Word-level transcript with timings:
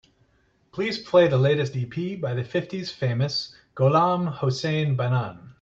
Please 0.71 0.97
play 0.97 1.27
the 1.27 1.37
latest 1.37 1.75
ep 1.77 2.19
by 2.19 2.33
the 2.33 2.43
fifties 2.43 2.91
famous 2.91 3.55
Gholam 3.75 4.29
Hossein 4.33 4.95
Banan. 4.95 5.49